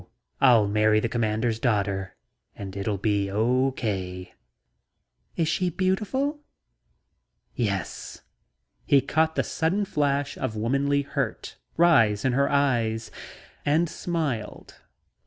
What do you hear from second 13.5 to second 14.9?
and smiled.